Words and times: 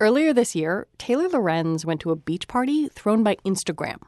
Earlier 0.00 0.32
this 0.32 0.54
year, 0.54 0.86
Taylor 0.96 1.28
Lorenz 1.28 1.84
went 1.84 2.00
to 2.02 2.12
a 2.12 2.16
beach 2.16 2.46
party 2.46 2.88
thrown 2.88 3.24
by 3.24 3.36
Instagram. 3.44 3.98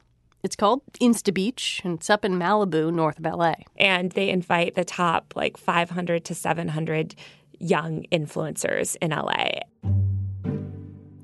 It's 0.43 0.57
called 0.57 0.83
Insta 1.01 1.35
Beach, 1.35 1.81
and 1.85 1.99
it's 1.99 2.09
up 2.09 2.25
in 2.25 2.39
Malibu, 2.39 2.93
north 2.95 3.19
of 3.19 3.25
LA. 3.25 3.55
And 3.77 4.13
they 4.13 4.31
invite 4.31 4.75
the 4.77 4.85
top 4.85 5.35
like 5.35 5.57
500 5.57 6.25
to 6.27 6.35
700 6.35 7.15
young 7.59 8.05
influencers 8.13 8.97
in 9.03 9.11
LA. 9.11 9.61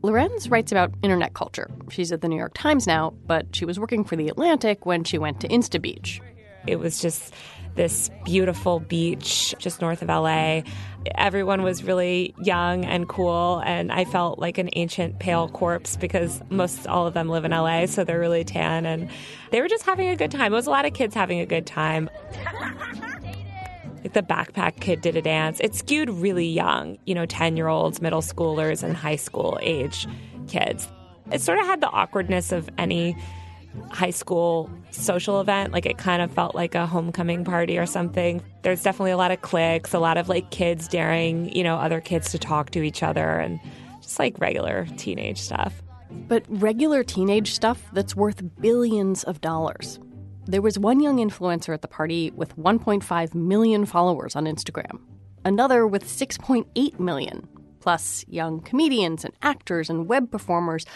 Lorenz 0.02 0.48
writes 0.48 0.70
about 0.70 0.94
internet 1.02 1.34
culture. 1.34 1.70
She's 1.90 2.12
at 2.12 2.20
the 2.20 2.28
New 2.28 2.36
York 2.36 2.54
Times 2.54 2.86
now, 2.86 3.14
but 3.26 3.54
she 3.56 3.64
was 3.64 3.80
working 3.80 4.04
for 4.04 4.16
The 4.16 4.28
Atlantic 4.28 4.84
when 4.84 5.04
she 5.04 5.16
went 5.16 5.40
to 5.40 5.48
Insta 5.48 5.80
Beach. 5.80 6.20
It 6.66 6.76
was 6.76 7.00
just 7.00 7.32
this 7.76 8.10
beautiful 8.24 8.80
beach 8.80 9.54
just 9.58 9.80
north 9.80 10.02
of 10.02 10.08
LA. 10.08 10.62
Everyone 11.14 11.62
was 11.62 11.84
really 11.84 12.34
young 12.42 12.84
and 12.84 13.08
cool, 13.08 13.62
and 13.64 13.92
I 13.92 14.04
felt 14.04 14.38
like 14.38 14.58
an 14.58 14.70
ancient 14.72 15.20
pale 15.20 15.48
corpse 15.48 15.96
because 15.96 16.42
most 16.50 16.86
all 16.88 17.06
of 17.06 17.14
them 17.14 17.28
live 17.28 17.44
in 17.44 17.52
LA, 17.52 17.86
so 17.86 18.02
they're 18.02 18.18
really 18.18 18.42
tan, 18.44 18.86
and 18.86 19.08
they 19.52 19.60
were 19.60 19.68
just 19.68 19.84
having 19.84 20.08
a 20.08 20.16
good 20.16 20.32
time. 20.32 20.52
It 20.52 20.56
was 20.56 20.66
a 20.66 20.70
lot 20.70 20.84
of 20.84 20.94
kids 20.94 21.14
having 21.14 21.38
a 21.38 21.46
good 21.46 21.66
time. 21.66 22.10
Like 24.02 24.12
the 24.12 24.22
backpack 24.22 24.80
kid 24.80 25.00
did 25.00 25.16
a 25.16 25.22
dance. 25.22 25.58
It 25.60 25.74
skewed 25.74 26.10
really 26.10 26.46
young, 26.46 26.96
you 27.06 27.14
know, 27.14 27.26
10 27.26 27.56
year 27.56 27.68
olds, 27.68 28.00
middle 28.00 28.20
schoolers, 28.22 28.82
and 28.82 28.96
high 28.96 29.16
school 29.16 29.58
age 29.62 30.06
kids. 30.46 30.88
It 31.32 31.40
sort 31.40 31.58
of 31.58 31.66
had 31.66 31.80
the 31.80 31.88
awkwardness 31.88 32.52
of 32.52 32.70
any 32.78 33.16
high 33.90 34.10
school 34.10 34.70
social 34.90 35.40
event. 35.40 35.72
Like 35.72 35.86
it 35.86 35.98
kind 35.98 36.22
of 36.22 36.30
felt 36.30 36.54
like 36.54 36.74
a 36.74 36.86
homecoming 36.86 37.44
party 37.44 37.78
or 37.78 37.86
something. 37.86 38.42
There's 38.62 38.82
definitely 38.82 39.12
a 39.12 39.16
lot 39.16 39.30
of 39.30 39.40
cliques, 39.42 39.92
a 39.92 39.98
lot 39.98 40.18
of 40.18 40.28
like 40.28 40.50
kids 40.50 40.88
daring, 40.88 41.54
you 41.54 41.62
know, 41.62 41.76
other 41.76 42.00
kids 42.00 42.30
to 42.32 42.38
talk 42.38 42.70
to 42.70 42.82
each 42.82 43.02
other 43.02 43.38
and 43.38 43.60
just 44.00 44.18
like 44.18 44.38
regular 44.38 44.86
teenage 44.96 45.40
stuff. 45.40 45.82
But 46.28 46.44
regular 46.48 47.02
teenage 47.02 47.52
stuff 47.52 47.82
that's 47.92 48.16
worth 48.16 48.42
billions 48.60 49.24
of 49.24 49.40
dollars. 49.40 49.98
There 50.46 50.62
was 50.62 50.78
one 50.78 51.00
young 51.00 51.18
influencer 51.18 51.74
at 51.74 51.82
the 51.82 51.88
party 51.88 52.30
with 52.30 52.56
1.5 52.56 53.34
million 53.34 53.84
followers 53.84 54.36
on 54.36 54.44
Instagram, 54.44 55.00
another 55.44 55.88
with 55.88 56.04
6.8 56.04 57.00
million, 57.00 57.48
plus 57.80 58.24
young 58.28 58.60
comedians 58.60 59.24
and 59.24 59.34
actors 59.42 59.90
and 59.90 60.08
web 60.08 60.30
performers 60.30 60.86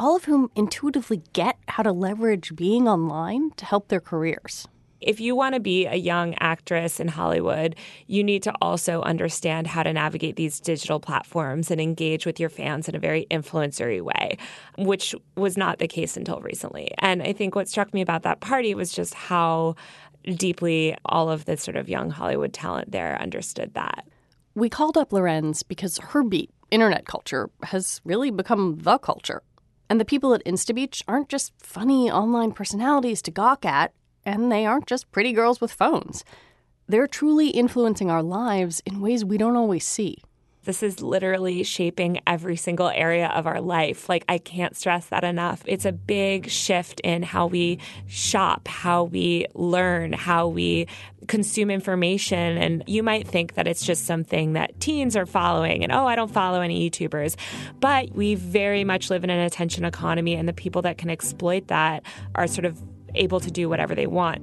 all 0.00 0.16
of 0.16 0.24
whom 0.24 0.50
intuitively 0.56 1.22
get 1.34 1.58
how 1.68 1.82
to 1.82 1.92
leverage 1.92 2.56
being 2.56 2.88
online 2.88 3.50
to 3.50 3.66
help 3.66 3.88
their 3.88 4.00
careers. 4.00 4.66
If 4.98 5.20
you 5.20 5.36
want 5.36 5.54
to 5.54 5.60
be 5.60 5.84
a 5.84 5.94
young 5.94 6.34
actress 6.40 7.00
in 7.00 7.08
Hollywood, 7.08 7.76
you 8.06 8.24
need 8.24 8.42
to 8.44 8.54
also 8.62 9.02
understand 9.02 9.66
how 9.66 9.82
to 9.82 9.92
navigate 9.92 10.36
these 10.36 10.58
digital 10.58 11.00
platforms 11.00 11.70
and 11.70 11.82
engage 11.82 12.24
with 12.24 12.40
your 12.40 12.48
fans 12.48 12.88
in 12.88 12.94
a 12.94 12.98
very 12.98 13.26
influencery 13.30 14.00
way, 14.00 14.38
which 14.78 15.14
was 15.36 15.58
not 15.58 15.78
the 15.78 15.88
case 15.88 16.16
until 16.16 16.40
recently. 16.40 16.90
And 16.98 17.22
I 17.22 17.34
think 17.34 17.54
what 17.54 17.68
struck 17.68 17.92
me 17.92 18.00
about 18.00 18.22
that 18.22 18.40
party 18.40 18.74
was 18.74 18.92
just 18.92 19.12
how 19.12 19.74
deeply 20.24 20.96
all 21.04 21.28
of 21.28 21.44
the 21.44 21.58
sort 21.58 21.76
of 21.76 21.90
young 21.90 22.08
Hollywood 22.08 22.54
talent 22.54 22.90
there 22.90 23.20
understood 23.20 23.74
that. 23.74 24.06
We 24.54 24.70
called 24.70 24.96
up 24.96 25.12
Lorenz 25.12 25.62
because 25.62 25.98
her 25.98 26.22
beat, 26.22 26.50
internet 26.70 27.04
culture, 27.04 27.50
has 27.64 28.00
really 28.04 28.30
become 28.30 28.78
the 28.78 28.96
culture. 28.96 29.42
And 29.90 30.00
the 30.00 30.04
people 30.04 30.32
at 30.34 30.44
InstaBeach 30.44 31.02
aren't 31.08 31.28
just 31.28 31.52
funny 31.58 32.08
online 32.08 32.52
personalities 32.52 33.20
to 33.22 33.32
gawk 33.32 33.64
at, 33.66 33.92
and 34.24 34.50
they 34.50 34.64
aren't 34.64 34.86
just 34.86 35.10
pretty 35.10 35.32
girls 35.32 35.60
with 35.60 35.72
phones. 35.72 36.24
They're 36.86 37.08
truly 37.08 37.48
influencing 37.48 38.08
our 38.08 38.22
lives 38.22 38.80
in 38.86 39.00
ways 39.00 39.24
we 39.24 39.36
don't 39.36 39.56
always 39.56 39.84
see. 39.84 40.18
This 40.64 40.82
is 40.82 41.00
literally 41.00 41.62
shaping 41.62 42.20
every 42.26 42.56
single 42.56 42.88
area 42.88 43.28
of 43.28 43.46
our 43.46 43.62
life. 43.62 44.08
Like, 44.08 44.24
I 44.28 44.36
can't 44.38 44.76
stress 44.76 45.06
that 45.06 45.24
enough. 45.24 45.62
It's 45.66 45.86
a 45.86 45.92
big 45.92 46.50
shift 46.50 47.00
in 47.00 47.22
how 47.22 47.46
we 47.46 47.78
shop, 48.06 48.68
how 48.68 49.04
we 49.04 49.46
learn, 49.54 50.12
how 50.12 50.48
we 50.48 50.86
consume 51.28 51.70
information. 51.70 52.58
And 52.58 52.84
you 52.86 53.02
might 53.02 53.26
think 53.26 53.54
that 53.54 53.66
it's 53.66 53.84
just 53.84 54.04
something 54.04 54.52
that 54.52 54.78
teens 54.80 55.16
are 55.16 55.26
following 55.26 55.82
and, 55.82 55.92
oh, 55.92 56.06
I 56.06 56.14
don't 56.14 56.30
follow 56.30 56.60
any 56.60 56.90
YouTubers. 56.90 57.36
But 57.80 58.10
we 58.12 58.34
very 58.34 58.84
much 58.84 59.08
live 59.08 59.24
in 59.24 59.30
an 59.30 59.40
attention 59.40 59.84
economy, 59.86 60.34
and 60.34 60.46
the 60.46 60.52
people 60.52 60.82
that 60.82 60.98
can 60.98 61.08
exploit 61.08 61.68
that 61.68 62.02
are 62.34 62.46
sort 62.46 62.66
of 62.66 62.78
able 63.14 63.40
to 63.40 63.50
do 63.50 63.68
whatever 63.68 63.94
they 63.94 64.06
want. 64.06 64.42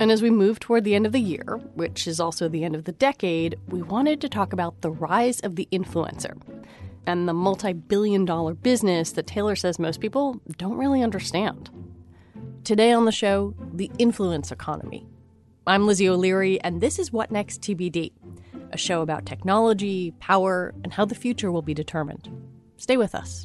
And 0.00 0.10
as 0.10 0.22
we 0.22 0.30
move 0.30 0.58
toward 0.58 0.84
the 0.84 0.94
end 0.94 1.04
of 1.04 1.12
the 1.12 1.20
year, 1.20 1.60
which 1.74 2.08
is 2.08 2.20
also 2.20 2.48
the 2.48 2.64
end 2.64 2.74
of 2.74 2.84
the 2.84 2.92
decade, 2.92 3.58
we 3.68 3.82
wanted 3.82 4.22
to 4.22 4.30
talk 4.30 4.54
about 4.54 4.80
the 4.80 4.90
rise 4.90 5.40
of 5.40 5.56
the 5.56 5.68
influencer 5.70 6.40
and 7.06 7.28
the 7.28 7.34
multi 7.34 7.74
billion 7.74 8.24
dollar 8.24 8.54
business 8.54 9.12
that 9.12 9.26
Taylor 9.26 9.54
says 9.54 9.78
most 9.78 10.00
people 10.00 10.40
don't 10.56 10.78
really 10.78 11.02
understand. 11.02 11.68
Today 12.64 12.92
on 12.92 13.04
the 13.04 13.12
show, 13.12 13.54
the 13.74 13.90
influence 13.98 14.50
economy. 14.50 15.06
I'm 15.66 15.86
Lizzie 15.86 16.08
O'Leary, 16.08 16.58
and 16.62 16.80
this 16.80 16.98
is 16.98 17.12
What 17.12 17.30
Next 17.30 17.60
TBD, 17.60 18.12
a 18.72 18.78
show 18.78 19.02
about 19.02 19.26
technology, 19.26 20.12
power, 20.18 20.72
and 20.82 20.94
how 20.94 21.04
the 21.04 21.14
future 21.14 21.52
will 21.52 21.60
be 21.60 21.74
determined. 21.74 22.26
Stay 22.78 22.96
with 22.96 23.14
us. 23.14 23.44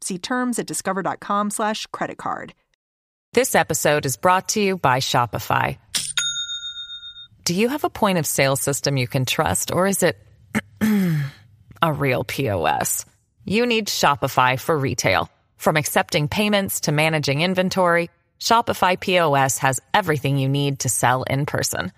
See 0.00 0.18
terms 0.18 0.58
at 0.58 0.66
discover.com 0.66 1.50
slash 1.50 1.86
credit 1.88 2.18
card. 2.18 2.54
This 3.32 3.54
episode 3.54 4.06
is 4.06 4.16
brought 4.16 4.48
to 4.50 4.60
you 4.60 4.78
by 4.78 5.00
Shopify. 5.00 5.78
Do 7.44 7.54
you 7.54 7.68
have 7.68 7.84
a 7.84 7.90
point 7.90 8.18
of 8.18 8.26
sale 8.26 8.56
system 8.56 8.96
you 8.96 9.06
can 9.06 9.24
trust, 9.24 9.72
or 9.72 9.86
is 9.86 10.02
it 10.02 10.18
a 11.82 11.92
real 11.92 12.24
POS? 12.24 13.04
You 13.44 13.66
need 13.66 13.88
Shopify 13.88 14.58
for 14.58 14.78
retail. 14.78 15.30
From 15.56 15.76
accepting 15.76 16.28
payments 16.28 16.80
to 16.80 16.92
managing 16.92 17.42
inventory, 17.42 18.10
Shopify 18.40 18.98
POS 18.98 19.58
has 19.58 19.80
everything 19.92 20.38
you 20.38 20.48
need 20.48 20.80
to 20.80 20.88
sell 20.88 21.22
in 21.24 21.46
person. 21.46 21.92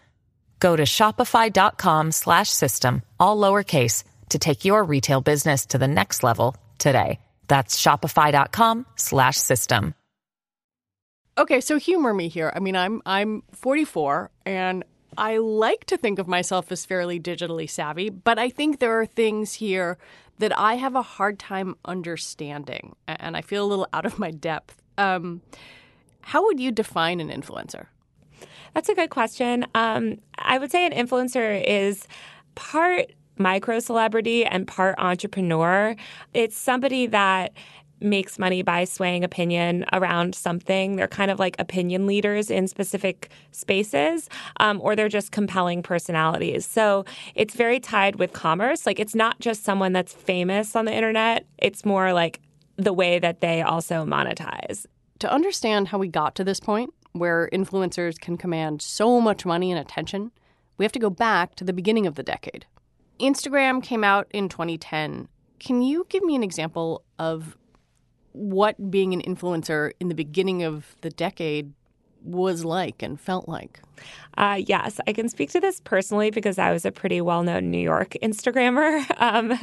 Go 0.60 0.76
to 0.76 0.84
shopify.com 0.84 2.12
slash 2.12 2.50
system, 2.50 3.02
all 3.18 3.36
lowercase, 3.36 4.04
to 4.30 4.38
take 4.38 4.64
your 4.64 4.84
retail 4.84 5.20
business 5.20 5.66
to 5.66 5.78
the 5.78 5.88
next 5.88 6.22
level 6.22 6.56
today. 6.78 7.18
That's 7.50 7.82
shopify.com 7.82 8.86
slash 8.94 9.36
system. 9.36 9.94
Okay, 11.36 11.60
so 11.60 11.80
humor 11.80 12.14
me 12.14 12.28
here. 12.28 12.52
I 12.54 12.60
mean, 12.60 12.76
I'm 12.76 13.02
I'm 13.04 13.42
44 13.50 14.30
and 14.46 14.84
I 15.18 15.38
like 15.38 15.84
to 15.86 15.96
think 15.96 16.20
of 16.20 16.28
myself 16.28 16.70
as 16.70 16.86
fairly 16.86 17.18
digitally 17.18 17.68
savvy, 17.68 18.08
but 18.08 18.38
I 18.38 18.50
think 18.50 18.78
there 18.78 19.00
are 19.00 19.04
things 19.04 19.54
here 19.54 19.98
that 20.38 20.56
I 20.56 20.74
have 20.74 20.94
a 20.94 21.02
hard 21.02 21.40
time 21.40 21.74
understanding, 21.84 22.94
and 23.08 23.36
I 23.36 23.40
feel 23.42 23.64
a 23.64 23.68
little 23.68 23.88
out 23.92 24.06
of 24.06 24.20
my 24.20 24.30
depth. 24.30 24.80
Um, 24.96 25.42
how 26.20 26.44
would 26.44 26.60
you 26.60 26.70
define 26.70 27.18
an 27.18 27.30
influencer? 27.30 27.86
That's 28.74 28.88
a 28.88 28.94
good 28.94 29.10
question. 29.10 29.66
Um, 29.74 30.20
I 30.38 30.58
would 30.58 30.70
say 30.70 30.86
an 30.86 30.92
influencer 30.92 31.62
is 31.66 32.06
part 32.54 33.10
micro 33.40 33.80
celebrity 33.80 34.44
and 34.44 34.68
part 34.68 34.94
entrepreneur. 34.98 35.96
It's 36.34 36.56
somebody 36.56 37.06
that 37.06 37.52
makes 38.02 38.38
money 38.38 38.62
by 38.62 38.84
swaying 38.84 39.24
opinion 39.24 39.84
around 39.92 40.34
something. 40.34 40.96
They're 40.96 41.08
kind 41.08 41.30
of 41.30 41.38
like 41.38 41.56
opinion 41.58 42.06
leaders 42.06 42.50
in 42.50 42.66
specific 42.66 43.30
spaces, 43.52 44.28
um, 44.58 44.80
or 44.80 44.96
they're 44.96 45.08
just 45.08 45.32
compelling 45.32 45.82
personalities. 45.82 46.64
So 46.64 47.04
it's 47.34 47.54
very 47.54 47.80
tied 47.80 48.16
with 48.16 48.32
commerce. 48.32 48.86
Like 48.86 48.98
it's 48.98 49.14
not 49.14 49.40
just 49.40 49.64
someone 49.64 49.92
that's 49.92 50.12
famous 50.12 50.74
on 50.74 50.86
the 50.86 50.94
internet, 50.94 51.46
it's 51.58 51.84
more 51.84 52.12
like 52.12 52.40
the 52.76 52.92
way 52.92 53.18
that 53.18 53.40
they 53.40 53.60
also 53.60 54.04
monetize. 54.04 54.86
To 55.18 55.30
understand 55.30 55.88
how 55.88 55.98
we 55.98 56.08
got 56.08 56.34
to 56.36 56.44
this 56.44 56.60
point, 56.60 56.94
where 57.12 57.50
influencers 57.52 58.18
can 58.18 58.38
command 58.38 58.80
so 58.80 59.20
much 59.20 59.44
money 59.44 59.70
and 59.70 59.78
attention, 59.78 60.30
we 60.78 60.84
have 60.84 60.92
to 60.92 60.98
go 60.98 61.10
back 61.10 61.54
to 61.56 61.64
the 61.64 61.74
beginning 61.74 62.06
of 62.06 62.14
the 62.14 62.22
decade. 62.22 62.64
Instagram 63.20 63.82
came 63.82 64.04
out 64.04 64.26
in 64.32 64.48
2010. 64.48 65.28
Can 65.58 65.82
you 65.82 66.06
give 66.08 66.22
me 66.22 66.34
an 66.34 66.42
example 66.42 67.04
of 67.18 67.56
what 68.32 68.90
being 68.90 69.12
an 69.12 69.22
influencer 69.22 69.92
in 70.00 70.08
the 70.08 70.14
beginning 70.14 70.62
of 70.62 70.96
the 71.00 71.10
decade 71.10 71.72
was 72.22 72.64
like 72.64 73.02
and 73.02 73.20
felt 73.20 73.48
like? 73.48 73.80
Uh, 74.38 74.60
yes, 74.66 75.00
I 75.06 75.12
can 75.12 75.28
speak 75.28 75.50
to 75.50 75.60
this 75.60 75.80
personally 75.80 76.30
because 76.30 76.58
I 76.58 76.72
was 76.72 76.84
a 76.84 76.92
pretty 76.92 77.20
well 77.20 77.42
known 77.42 77.70
New 77.70 77.78
York 77.78 78.16
Instagrammer 78.22 79.04
um, 79.20 79.58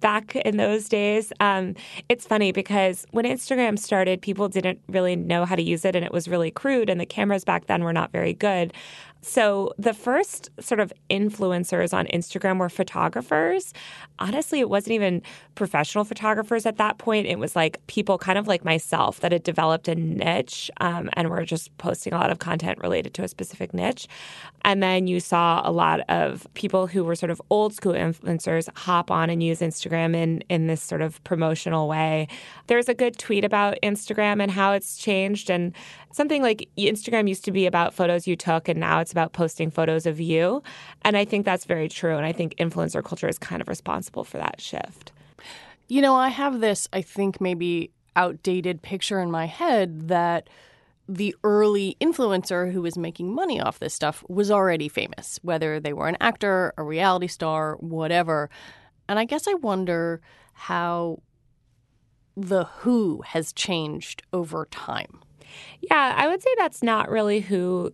back 0.00 0.36
in 0.36 0.56
those 0.56 0.88
days. 0.88 1.32
Um, 1.40 1.74
it's 2.08 2.26
funny 2.26 2.52
because 2.52 3.04
when 3.10 3.24
Instagram 3.24 3.78
started, 3.78 4.22
people 4.22 4.48
didn't 4.48 4.80
really 4.88 5.16
know 5.16 5.44
how 5.44 5.56
to 5.56 5.62
use 5.62 5.84
it 5.84 5.96
and 5.96 6.04
it 6.04 6.12
was 6.12 6.28
really 6.28 6.50
crude, 6.50 6.88
and 6.88 7.00
the 7.00 7.06
cameras 7.06 7.44
back 7.44 7.66
then 7.66 7.82
were 7.84 7.92
not 7.92 8.12
very 8.12 8.32
good. 8.32 8.72
So 9.22 9.72
the 9.78 9.94
first 9.94 10.50
sort 10.60 10.80
of 10.80 10.92
influencers 11.08 11.94
on 11.94 12.06
Instagram 12.08 12.58
were 12.58 12.68
photographers. 12.68 13.72
Honestly, 14.18 14.58
it 14.58 14.68
wasn't 14.68 14.92
even 14.92 15.22
professional 15.54 16.04
photographers 16.04 16.66
at 16.66 16.76
that 16.78 16.98
point. 16.98 17.28
It 17.28 17.38
was 17.38 17.54
like 17.54 17.84
people 17.86 18.18
kind 18.18 18.36
of 18.36 18.48
like 18.48 18.64
myself 18.64 19.20
that 19.20 19.30
had 19.30 19.44
developed 19.44 19.86
a 19.86 19.94
niche 19.94 20.70
um, 20.80 21.08
and 21.12 21.30
were 21.30 21.44
just 21.44 21.76
posting 21.78 22.12
a 22.12 22.18
lot 22.18 22.30
of 22.30 22.40
content 22.40 22.80
related 22.80 23.14
to 23.14 23.22
a 23.22 23.28
specific 23.28 23.72
niche. 23.72 24.08
And 24.64 24.82
then 24.82 25.06
you 25.06 25.20
saw 25.20 25.62
a 25.64 25.70
lot 25.70 26.00
of 26.08 26.46
people 26.54 26.88
who 26.88 27.04
were 27.04 27.14
sort 27.14 27.30
of 27.30 27.40
old 27.48 27.74
school 27.74 27.92
influencers 27.92 28.68
hop 28.76 29.10
on 29.10 29.30
and 29.30 29.40
use 29.40 29.60
Instagram 29.60 30.16
in, 30.16 30.42
in 30.48 30.66
this 30.66 30.82
sort 30.82 31.00
of 31.00 31.22
promotional 31.22 31.86
way. 31.86 32.26
There's 32.66 32.88
a 32.88 32.94
good 32.94 33.18
tweet 33.18 33.44
about 33.44 33.78
Instagram 33.84 34.42
and 34.42 34.50
how 34.50 34.72
it's 34.72 34.96
changed. 34.96 35.48
And 35.48 35.72
something 36.12 36.42
like 36.42 36.68
Instagram 36.76 37.28
used 37.28 37.44
to 37.44 37.52
be 37.52 37.66
about 37.66 37.94
photos 37.94 38.26
you 38.26 38.36
took, 38.36 38.68
and 38.68 38.80
now 38.80 39.00
it's 39.00 39.11
about 39.12 39.32
posting 39.32 39.70
photos 39.70 40.06
of 40.06 40.20
you. 40.20 40.62
And 41.02 41.16
I 41.16 41.24
think 41.24 41.44
that's 41.44 41.64
very 41.64 41.88
true. 41.88 42.16
And 42.16 42.26
I 42.26 42.32
think 42.32 42.56
influencer 42.56 43.04
culture 43.04 43.28
is 43.28 43.38
kind 43.38 43.62
of 43.62 43.68
responsible 43.68 44.24
for 44.24 44.38
that 44.38 44.60
shift. 44.60 45.12
You 45.88 46.00
know, 46.00 46.14
I 46.14 46.28
have 46.28 46.60
this, 46.60 46.88
I 46.92 47.02
think, 47.02 47.40
maybe 47.40 47.90
outdated 48.16 48.82
picture 48.82 49.20
in 49.20 49.30
my 49.30 49.46
head 49.46 50.08
that 50.08 50.48
the 51.08 51.34
early 51.44 51.96
influencer 52.00 52.72
who 52.72 52.80
was 52.82 52.96
making 52.96 53.34
money 53.34 53.60
off 53.60 53.78
this 53.78 53.94
stuff 53.94 54.24
was 54.28 54.50
already 54.50 54.88
famous, 54.88 55.38
whether 55.42 55.80
they 55.80 55.92
were 55.92 56.08
an 56.08 56.16
actor, 56.20 56.72
a 56.76 56.82
reality 56.82 57.26
star, 57.26 57.76
whatever. 57.80 58.48
And 59.08 59.18
I 59.18 59.24
guess 59.24 59.48
I 59.48 59.54
wonder 59.54 60.20
how 60.54 61.20
the 62.36 62.64
who 62.64 63.22
has 63.26 63.52
changed 63.52 64.22
over 64.32 64.66
time. 64.70 65.20
Yeah, 65.80 66.14
I 66.16 66.28
would 66.28 66.42
say 66.42 66.50
that's 66.56 66.82
not 66.82 67.10
really 67.10 67.40
who 67.40 67.92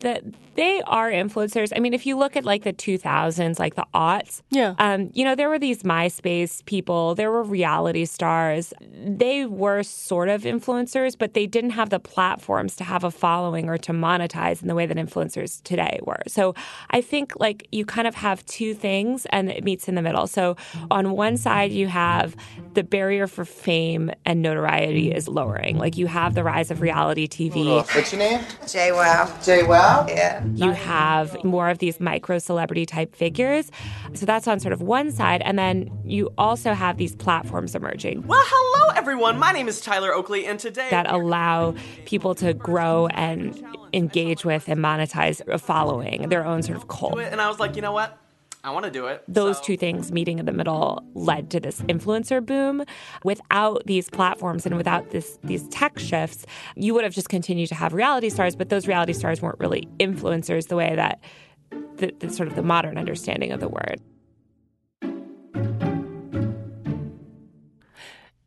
that 0.00 0.22
they 0.54 0.82
are 0.82 1.10
influencers. 1.10 1.72
I 1.74 1.80
mean, 1.80 1.94
if 1.94 2.06
you 2.06 2.16
look 2.16 2.36
at 2.36 2.44
like 2.44 2.62
the 2.62 2.72
2000s, 2.72 3.58
like 3.58 3.74
the 3.74 3.86
aughts, 3.92 4.42
yeah, 4.50 4.74
um, 4.78 5.10
you 5.12 5.24
know, 5.24 5.34
there 5.34 5.48
were 5.48 5.58
these 5.58 5.82
MySpace 5.82 6.64
people, 6.64 7.14
there 7.14 7.30
were 7.30 7.42
reality 7.42 8.04
stars. 8.04 8.72
They 8.80 9.46
were 9.46 9.82
sort 9.82 10.28
of 10.28 10.42
influencers, 10.42 11.18
but 11.18 11.34
they 11.34 11.46
didn't 11.46 11.70
have 11.70 11.90
the 11.90 11.98
platforms 11.98 12.76
to 12.76 12.84
have 12.84 13.02
a 13.02 13.10
following 13.10 13.68
or 13.68 13.78
to 13.78 13.92
monetize 13.92 14.62
in 14.62 14.68
the 14.68 14.74
way 14.74 14.86
that 14.86 14.96
influencers 14.96 15.62
today 15.64 15.98
were. 16.02 16.22
So 16.28 16.54
I 16.90 17.00
think 17.00 17.32
like 17.40 17.66
you 17.72 17.84
kind 17.84 18.06
of 18.06 18.14
have 18.14 18.44
two 18.46 18.74
things 18.74 19.26
and 19.26 19.50
it 19.50 19.64
meets 19.64 19.88
in 19.88 19.96
the 19.96 20.02
middle. 20.02 20.26
So 20.26 20.56
on 20.90 21.12
one 21.12 21.36
side, 21.36 21.72
you 21.72 21.88
have 21.88 22.36
the 22.74 22.84
barrier 22.84 23.26
for 23.26 23.44
fame 23.44 24.10
and 24.24 24.40
notoriety 24.40 25.12
is 25.12 25.28
lowering. 25.28 25.78
Like 25.78 25.96
you 25.96 26.06
have 26.06 26.34
the 26.34 26.44
rise 26.44 26.70
of 26.70 26.80
reality 26.80 27.26
TV. 27.26 27.76
What's 27.94 28.12
your 28.12 28.20
name? 28.20 28.40
JWoww. 28.62 29.44
Jay 29.44 29.62
Wow? 29.62 29.83
Yeah. 30.08 30.44
You 30.54 30.72
have 30.72 31.42
more 31.44 31.68
of 31.68 31.78
these 31.78 32.00
micro 32.00 32.38
celebrity 32.38 32.86
type 32.86 33.14
figures. 33.14 33.70
So 34.14 34.26
that's 34.26 34.48
on 34.48 34.60
sort 34.60 34.72
of 34.72 34.82
one 34.82 35.12
side. 35.12 35.42
And 35.42 35.58
then 35.58 35.90
you 36.04 36.32
also 36.38 36.72
have 36.72 36.96
these 36.96 37.14
platforms 37.16 37.74
emerging. 37.74 38.26
Well, 38.26 38.42
hello, 38.44 38.94
everyone. 38.96 39.38
My 39.38 39.52
name 39.52 39.68
is 39.68 39.80
Tyler 39.80 40.12
Oakley, 40.12 40.46
and 40.46 40.58
today. 40.58 40.88
That 40.90 41.10
allow 41.10 41.74
people 42.04 42.34
to 42.36 42.54
grow 42.54 43.08
and 43.08 43.62
engage 43.92 44.44
with 44.44 44.68
and 44.68 44.80
monetize 44.80 45.46
a 45.48 45.58
following, 45.58 46.28
their 46.28 46.44
own 46.44 46.62
sort 46.62 46.76
of 46.76 46.88
cult. 46.88 47.18
And 47.20 47.40
I 47.40 47.48
was 47.48 47.58
like, 47.58 47.76
you 47.76 47.82
know 47.82 47.92
what? 47.92 48.18
I 48.64 48.70
want 48.70 48.86
to 48.86 48.90
do 48.90 49.06
it. 49.08 49.22
Those 49.28 49.58
So- 49.58 49.64
two 49.64 49.76
things 49.76 50.10
meeting 50.10 50.38
in 50.38 50.46
the 50.46 50.52
middle 50.52 51.04
led 51.12 51.50
to 51.50 51.60
this 51.60 51.82
influencer 51.82 52.44
boom. 52.44 52.84
Without 53.22 53.82
these 53.84 54.08
platforms 54.08 54.64
and 54.64 54.76
without 54.76 55.10
this 55.10 55.38
these 55.44 55.68
tech 55.68 55.98
shifts, 55.98 56.46
you 56.74 56.94
would 56.94 57.04
have 57.04 57.12
just 57.12 57.28
continued 57.28 57.68
to 57.68 57.74
have 57.74 57.92
reality 57.92 58.30
stars, 58.30 58.56
but 58.56 58.70
those 58.70 58.88
reality 58.88 59.12
stars 59.12 59.42
weren't 59.42 59.60
really 59.60 59.86
influencers 60.00 60.68
the 60.68 60.76
way 60.76 60.94
that 60.96 61.20
the, 61.96 62.12
the 62.18 62.30
sort 62.30 62.48
of 62.48 62.56
the 62.56 62.62
modern 62.62 62.96
understanding 62.96 63.52
of 63.52 63.60
the 63.60 63.68
word. 63.68 64.00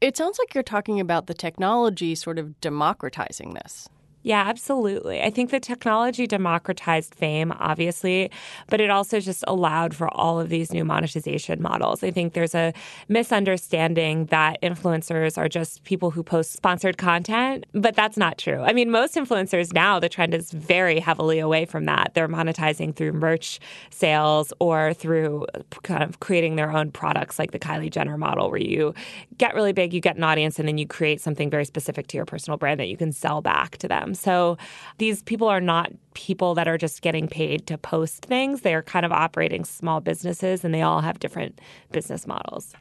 It 0.02 0.18
sounds 0.18 0.38
like 0.40 0.54
you're 0.54 0.64
talking 0.64 1.00
about 1.00 1.28
the 1.28 1.34
technology 1.34 2.16
sort 2.16 2.40
of 2.40 2.60
democratizing 2.60 3.54
this. 3.54 3.88
Yeah, 4.28 4.44
absolutely. 4.46 5.22
I 5.22 5.30
think 5.30 5.52
the 5.52 5.60
technology 5.62 6.28
democratized 6.28 7.16
fame, 7.16 7.54
obviously, 7.60 8.30
but 8.68 8.82
it 8.82 8.90
also 8.90 9.22
just 9.22 9.42
allowed 9.48 9.96
for 9.96 10.14
all 10.14 10.38
of 10.38 10.50
these 10.50 10.74
new 10.74 10.84
monetization 10.84 11.62
models. 11.62 12.04
I 12.04 12.12
think 12.12 12.34
there's 12.34 12.54
a 12.54 12.74
misunderstanding 13.08 14.26
that 14.26 14.62
influencers 14.62 15.38
are 15.38 15.48
just 15.48 15.86
people 15.86 16.12
who 16.12 16.24
post 16.24 16.52
sponsored 16.52 16.98
content, 16.98 17.68
but 17.72 17.96
that's 17.96 18.18
not 18.18 18.38
true. 18.38 18.60
I 18.64 18.74
mean, 18.74 18.92
most 18.92 19.16
influencers 19.16 19.72
now, 19.72 19.98
the 19.98 20.10
trend 20.10 20.34
is 20.34 20.52
very 20.52 21.00
heavily 21.00 21.40
away 21.40 21.64
from 21.64 21.86
that. 21.86 22.12
They're 22.14 22.28
monetizing 22.28 22.94
through 22.98 23.14
merch 23.14 23.62
sales 23.92 24.52
or 24.60 24.94
through 24.94 25.46
kind 25.84 26.04
of 26.04 26.20
creating 26.20 26.58
their 26.58 26.70
own 26.76 26.92
products, 26.92 27.40
like 27.40 27.52
the 27.52 27.60
Kylie 27.60 27.90
Jenner 27.90 28.18
model, 28.18 28.50
where 28.52 28.60
you 28.60 28.94
get 29.38 29.56
really 29.56 29.72
big, 29.72 29.94
you 29.94 30.02
get 30.02 30.18
an 30.18 30.26
audience, 30.26 30.60
and 30.60 30.68
then 30.68 30.78
you 30.78 30.86
create 30.86 31.22
something 31.22 31.50
very 31.50 31.64
specific 31.64 32.08
to 32.08 32.18
your 32.18 32.26
personal 32.26 32.58
brand 32.58 32.78
that 32.82 32.88
you 32.90 32.98
can 32.98 33.14
sell 33.14 33.42
back 33.42 33.78
to 33.78 33.88
them. 33.88 34.16
So 34.18 34.58
these 34.98 35.24
people 35.24 35.48
are 35.48 35.62
not 35.62 35.92
people 36.14 36.56
that 36.56 36.68
are 36.68 36.78
just 36.78 37.02
getting 37.02 37.28
paid 37.28 37.68
to 37.68 37.78
post 37.78 38.26
things. 38.26 38.62
They 38.62 38.74
are 38.74 38.82
kind 38.82 39.06
of 39.06 39.12
operating 39.12 39.64
small 39.66 40.02
businesses 40.02 40.66
and 40.66 40.74
they 40.74 40.82
all 40.82 41.02
have 41.02 41.20
different 41.20 41.62
business 41.92 42.26
models. 42.26 42.74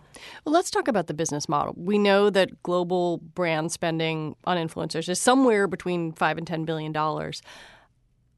Well, 0.45 0.53
let's 0.53 0.71
talk 0.71 0.89
about 0.89 1.07
the 1.07 1.15
business 1.15 1.49
model. 1.49 1.75
We 1.77 1.99
know 1.99 2.31
that 2.31 2.63
global 2.63 3.19
brand 3.19 3.73
spending 3.73 4.37
on 4.45 4.57
influencers 4.57 5.09
is 5.09 5.21
somewhere 5.21 5.67
between 5.67 6.13
5 6.13 6.39
and 6.39 6.47
10 6.47 6.65
billion 6.65 6.93
dollars. 6.93 7.43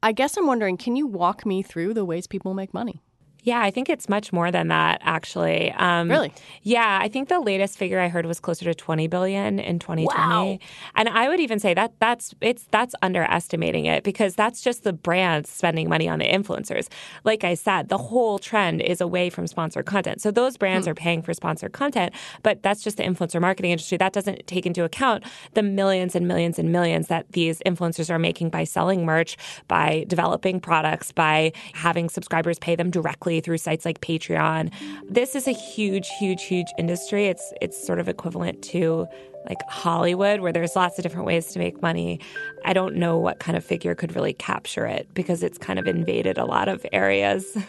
I 0.01 0.11
guess 0.13 0.37
I'm 0.37 0.47
wondering, 0.47 0.77
can 0.77 0.95
you 0.95 1.07
walk 1.07 1.45
me 1.45 1.61
through 1.61 1.93
the 1.93 2.05
ways 2.05 2.25
people 2.25 2.53
make 2.53 2.73
money? 2.73 3.01
Yeah, 3.49 3.61
I 3.61 3.71
think 3.71 3.89
it's 3.89 4.07
much 4.07 4.31
more 4.31 4.51
than 4.51 4.67
that, 4.67 5.01
actually. 5.03 5.71
Um, 5.71 6.07
Really? 6.07 6.31
Yeah, 6.61 6.99
I 7.01 7.07
think 7.07 7.29
the 7.29 7.39
latest 7.39 7.79
figure 7.79 7.99
I 7.99 8.07
heard 8.07 8.27
was 8.27 8.39
closer 8.39 8.63
to 8.65 8.75
20 8.75 9.07
billion 9.07 9.57
in 9.57 9.79
2020. 9.79 10.05
Wow. 10.05 10.59
And 10.95 11.09
I 11.09 11.27
would 11.29 11.39
even 11.39 11.57
say 11.57 11.73
that 11.73 11.93
that's 11.99 12.35
it's 12.41 12.67
that's 12.69 12.93
underestimating 13.01 13.85
it 13.85 14.03
because 14.03 14.35
that's 14.35 14.61
just 14.61 14.83
the 14.83 14.93
brands 14.93 15.49
spending 15.49 15.89
money 15.89 16.07
on 16.07 16.19
the 16.19 16.25
influencers. 16.25 16.89
Like 17.23 17.43
I 17.43 17.55
said, 17.55 17.89
the 17.89 17.97
whole 17.97 18.37
trend 18.37 18.83
is 18.83 19.01
away 19.01 19.31
from 19.31 19.47
sponsored 19.47 19.87
content. 19.87 20.21
So 20.21 20.29
those 20.29 20.55
brands 20.55 20.87
are 20.87 20.93
paying 20.93 21.23
for 21.23 21.33
sponsored 21.33 21.73
content, 21.73 22.13
but 22.43 22.61
that's 22.61 22.83
just 22.83 22.97
the 22.97 23.03
influencer 23.03 23.41
marketing 23.41 23.71
industry. 23.71 23.97
That 23.97 24.13
doesn't 24.13 24.45
take 24.45 24.67
into 24.67 24.83
account 24.83 25.23
the 25.55 25.63
millions 25.63 26.15
and 26.15 26.27
millions 26.27 26.59
and 26.59 26.71
millions 26.71 27.07
that 27.07 27.31
these 27.31 27.61
influencers 27.65 28.11
are 28.11 28.19
making 28.19 28.51
by 28.51 28.63
selling 28.63 29.05
merch, 29.05 29.37
by 29.67 30.05
developing 30.07 30.59
products, 30.59 31.11
by 31.11 31.51
having 31.73 32.09
subscribers 32.09 32.59
pay 32.59 32.75
them 32.75 32.91
directly 32.91 33.38
through 33.41 33.57
sites 33.57 33.85
like 33.85 34.01
Patreon. 34.01 34.71
This 35.09 35.35
is 35.35 35.47
a 35.47 35.51
huge, 35.51 36.09
huge, 36.19 36.43
huge 36.43 36.67
industry. 36.77 37.27
It's 37.27 37.53
it's 37.61 37.85
sort 37.85 37.99
of 37.99 38.07
equivalent 38.07 38.61
to 38.63 39.07
like 39.47 39.61
Hollywood, 39.69 40.41
where 40.41 40.51
there's 40.51 40.75
lots 40.75 40.99
of 40.99 41.03
different 41.03 41.25
ways 41.25 41.47
to 41.53 41.59
make 41.59 41.81
money. 41.81 42.19
I 42.65 42.73
don't 42.73 42.95
know 42.95 43.17
what 43.17 43.39
kind 43.39 43.57
of 43.57 43.63
figure 43.63 43.95
could 43.95 44.15
really 44.15 44.33
capture 44.33 44.85
it 44.85 45.07
because 45.13 45.43
it's 45.43 45.57
kind 45.57 45.79
of 45.79 45.87
invaded 45.87 46.37
a 46.37 46.45
lot 46.45 46.67
of 46.67 46.85
areas. 46.91 47.57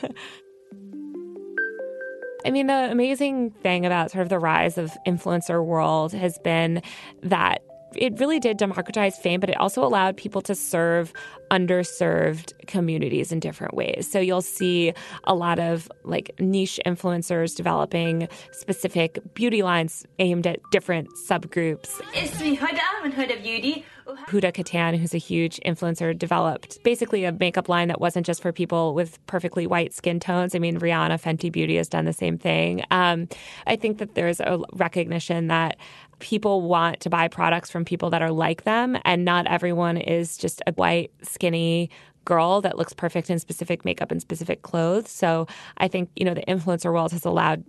I 2.44 2.50
mean, 2.50 2.68
the 2.68 2.90
amazing 2.90 3.50
thing 3.62 3.84
about 3.84 4.10
sort 4.10 4.22
of 4.22 4.30
the 4.30 4.38
rise 4.38 4.78
of 4.78 4.90
influencer 5.06 5.64
world 5.64 6.12
has 6.12 6.38
been 6.38 6.82
that 7.22 7.62
it 7.94 8.18
really 8.18 8.38
did 8.38 8.56
democratize 8.56 9.16
fame, 9.18 9.40
but 9.40 9.50
it 9.50 9.56
also 9.59 9.85
allowed 9.85 10.16
people 10.16 10.40
to 10.42 10.54
serve 10.54 11.12
underserved 11.50 12.52
communities 12.66 13.32
in 13.32 13.40
different 13.40 13.75
ways. 13.75 14.09
So 14.11 14.20
you'll 14.20 14.42
see 14.42 14.92
a 15.25 15.35
lot 15.35 15.59
of 15.59 15.90
like 16.04 16.35
niche 16.38 16.78
influencers 16.87 17.56
developing 17.56 18.28
specific 18.52 19.18
beauty 19.35 19.62
lines 19.62 20.06
aimed 20.18 20.47
at 20.47 20.61
different 20.70 21.09
subgroups. 21.28 22.00
It's 22.14 22.38
me 22.40 22.56
Huda 22.56 22.80
and 23.04 23.12
Huda 23.12 23.42
Beauty. 23.42 23.85
Huda 24.28 24.52
Kattan, 24.52 24.96
who's 24.98 25.14
a 25.14 25.18
huge 25.18 25.60
influencer, 25.64 26.16
developed 26.16 26.82
basically 26.82 27.24
a 27.24 27.32
makeup 27.32 27.68
line 27.68 27.88
that 27.88 28.00
wasn't 28.00 28.26
just 28.26 28.42
for 28.42 28.52
people 28.52 28.94
with 28.94 29.24
perfectly 29.26 29.66
white 29.66 29.92
skin 29.92 30.20
tones. 30.20 30.54
I 30.54 30.58
mean, 30.58 30.78
Rihanna 30.78 31.20
Fenty 31.20 31.50
Beauty 31.50 31.76
has 31.76 31.88
done 31.88 32.04
the 32.04 32.12
same 32.12 32.38
thing. 32.38 32.82
Um, 32.90 33.28
I 33.66 33.76
think 33.76 33.98
that 33.98 34.14
there's 34.14 34.40
a 34.40 34.60
recognition 34.72 35.48
that 35.48 35.76
people 36.18 36.62
want 36.62 37.00
to 37.00 37.10
buy 37.10 37.28
products 37.28 37.70
from 37.70 37.84
people 37.84 38.10
that 38.10 38.22
are 38.22 38.30
like 38.30 38.64
them, 38.64 38.98
and 39.04 39.24
not 39.24 39.46
everyone 39.46 39.96
is 39.96 40.36
just 40.36 40.62
a 40.66 40.72
white, 40.72 41.10
skinny, 41.22 41.90
girl 42.24 42.60
that 42.60 42.76
looks 42.76 42.92
perfect 42.92 43.30
in 43.30 43.38
specific 43.38 43.84
makeup 43.84 44.10
and 44.10 44.20
specific 44.20 44.62
clothes. 44.62 45.10
So 45.10 45.46
I 45.78 45.88
think, 45.88 46.10
you 46.16 46.24
know, 46.24 46.34
the 46.34 46.42
influencer 46.42 46.92
world 46.92 47.12
has 47.12 47.24
allowed 47.24 47.64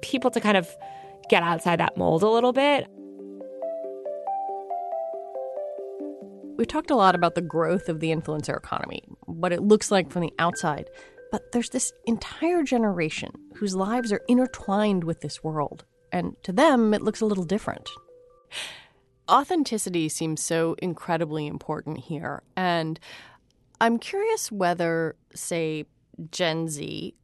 people 0.00 0.30
to 0.30 0.40
kind 0.40 0.56
of 0.56 0.68
get 1.28 1.42
outside 1.42 1.80
that 1.80 1.96
mold 1.96 2.22
a 2.22 2.28
little 2.28 2.52
bit. 2.52 2.86
We've 6.56 6.66
talked 6.66 6.90
a 6.90 6.96
lot 6.96 7.14
about 7.14 7.34
the 7.34 7.42
growth 7.42 7.88
of 7.88 8.00
the 8.00 8.10
influencer 8.10 8.56
economy, 8.56 9.02
what 9.26 9.52
it 9.52 9.62
looks 9.62 9.90
like 9.90 10.10
from 10.10 10.22
the 10.22 10.32
outside. 10.38 10.88
But 11.30 11.52
there's 11.52 11.70
this 11.70 11.92
entire 12.06 12.62
generation 12.62 13.30
whose 13.56 13.76
lives 13.76 14.10
are 14.10 14.22
intertwined 14.26 15.04
with 15.04 15.20
this 15.20 15.44
world. 15.44 15.84
And 16.12 16.34
to 16.44 16.52
them, 16.52 16.94
it 16.94 17.02
looks 17.02 17.20
a 17.20 17.26
little 17.26 17.44
different. 17.44 17.90
Authenticity 19.30 20.08
seems 20.08 20.42
so 20.42 20.76
incredibly 20.78 21.46
important 21.46 21.98
here. 21.98 22.42
And 22.56 22.98
I'm 23.80 23.98
curious 23.98 24.50
whether, 24.50 25.16
say, 25.34 25.84
Gen 26.30 26.68
Z, 26.68 27.14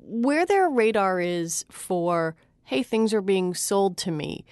where 0.00 0.44
their 0.44 0.68
radar 0.68 1.18
is 1.20 1.64
for, 1.70 2.36
hey, 2.64 2.82
things 2.82 3.14
are 3.14 3.22
being 3.22 3.54
sold 3.54 3.96
to 3.98 4.10
me 4.10 4.44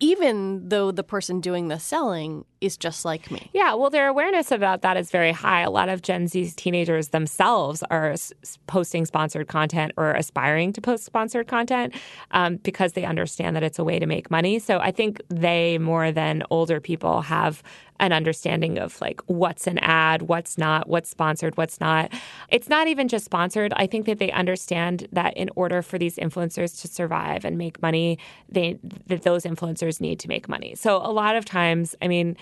even 0.00 0.68
though 0.68 0.90
the 0.90 1.02
person 1.02 1.40
doing 1.40 1.68
the 1.68 1.78
selling 1.78 2.44
is 2.60 2.76
just 2.76 3.04
like 3.04 3.30
me. 3.30 3.50
Yeah, 3.52 3.74
well, 3.74 3.90
their 3.90 4.08
awareness 4.08 4.50
about 4.50 4.82
that 4.82 4.96
is 4.96 5.10
very 5.10 5.32
high. 5.32 5.62
A 5.62 5.70
lot 5.70 5.88
of 5.88 6.02
Gen 6.02 6.26
Z 6.26 6.52
teenagers 6.56 7.08
themselves 7.08 7.82
are 7.90 8.12
s- 8.12 8.32
posting 8.66 9.04
sponsored 9.04 9.48
content 9.48 9.92
or 9.96 10.12
aspiring 10.12 10.72
to 10.72 10.80
post 10.80 11.04
sponsored 11.04 11.48
content 11.48 11.94
um, 12.30 12.56
because 12.56 12.94
they 12.94 13.04
understand 13.04 13.56
that 13.56 13.62
it's 13.62 13.78
a 13.78 13.84
way 13.84 13.98
to 13.98 14.06
make 14.06 14.30
money. 14.30 14.58
So 14.58 14.78
I 14.78 14.90
think 14.90 15.20
they, 15.28 15.78
more 15.78 16.12
than 16.12 16.42
older 16.50 16.80
people, 16.80 17.22
have 17.22 17.62
an 17.98 18.12
understanding 18.12 18.78
of 18.78 19.00
like 19.00 19.20
what's 19.26 19.66
an 19.66 19.78
ad, 19.78 20.22
what's 20.22 20.58
not, 20.58 20.88
what's 20.88 21.08
sponsored, 21.08 21.56
what's 21.56 21.80
not. 21.80 22.12
It's 22.50 22.68
not 22.68 22.88
even 22.88 23.08
just 23.08 23.24
sponsored. 23.24 23.72
I 23.74 23.86
think 23.86 24.06
that 24.06 24.18
they 24.18 24.30
understand 24.32 25.08
that 25.12 25.36
in 25.36 25.50
order 25.56 25.82
for 25.82 25.98
these 25.98 26.16
influencers 26.16 26.80
to 26.82 26.88
survive 26.88 27.44
and 27.44 27.56
make 27.56 27.80
money, 27.80 28.18
they 28.48 28.78
that 29.06 29.22
those 29.22 29.44
influencers 29.44 30.00
need 30.00 30.20
to 30.20 30.28
make 30.28 30.48
money. 30.48 30.74
So 30.74 30.96
a 30.98 31.12
lot 31.12 31.36
of 31.36 31.44
times, 31.44 31.94
I 32.02 32.08
mean, 32.08 32.36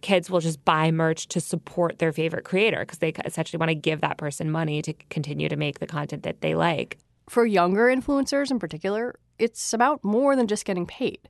kids 0.00 0.30
will 0.30 0.40
just 0.40 0.64
buy 0.64 0.90
merch 0.90 1.28
to 1.28 1.40
support 1.40 1.98
their 1.98 2.12
favorite 2.12 2.44
creator 2.44 2.80
because 2.80 2.98
they 2.98 3.12
essentially 3.24 3.58
want 3.58 3.70
to 3.70 3.74
give 3.74 4.00
that 4.00 4.18
person 4.18 4.50
money 4.50 4.82
to 4.82 4.92
continue 5.08 5.48
to 5.48 5.56
make 5.56 5.78
the 5.78 5.86
content 5.86 6.22
that 6.22 6.40
they 6.40 6.54
like. 6.54 6.98
For 7.28 7.46
younger 7.46 7.86
influencers 7.86 8.50
in 8.50 8.58
particular, 8.58 9.18
it's 9.38 9.72
about 9.72 10.02
more 10.02 10.34
than 10.34 10.46
just 10.46 10.64
getting 10.64 10.86
paid. 10.86 11.28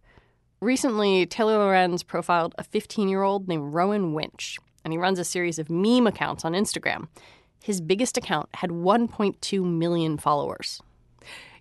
Recently, 0.60 1.26
Taylor 1.26 1.58
Lorenz 1.58 2.02
profiled 2.02 2.54
a 2.58 2.64
15 2.64 3.08
year 3.08 3.22
old 3.22 3.48
named 3.48 3.74
Rowan 3.74 4.12
Winch, 4.14 4.58
and 4.84 4.92
he 4.92 4.98
runs 4.98 5.18
a 5.18 5.24
series 5.24 5.58
of 5.58 5.70
meme 5.70 6.06
accounts 6.06 6.44
on 6.44 6.52
Instagram. 6.52 7.08
His 7.62 7.80
biggest 7.80 8.16
account 8.16 8.48
had 8.54 8.70
1.2 8.70 9.62
million 9.64 10.16
followers. 10.16 10.80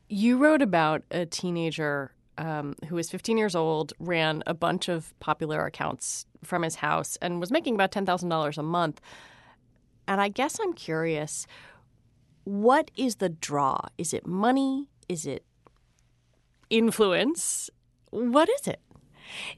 You 0.07 0.37
wrote 0.37 0.61
about 0.61 1.03
a 1.11 1.25
teenager 1.25 2.11
um, 2.39 2.75
who 2.87 2.95
was 2.95 3.11
15 3.11 3.37
years 3.37 3.53
old, 3.55 3.93
ran 3.99 4.41
a 4.47 4.53
bunch 4.53 4.87
of 4.87 5.13
popular 5.19 5.65
accounts 5.65 6.25
from 6.43 6.63
his 6.63 6.75
house, 6.75 7.17
and 7.21 7.39
was 7.39 7.51
making 7.51 7.75
about 7.75 7.91
$10,000 7.91 8.57
a 8.57 8.63
month. 8.63 9.01
And 10.07 10.19
I 10.21 10.29
guess 10.29 10.57
I'm 10.59 10.73
curious 10.73 11.45
what 12.45 12.89
is 12.95 13.17
the 13.17 13.29
draw? 13.29 13.79
Is 13.99 14.11
it 14.13 14.25
money? 14.25 14.87
Is 15.07 15.27
it 15.27 15.43
influence? 16.71 17.69
What 18.09 18.49
is 18.49 18.67
it? 18.67 18.79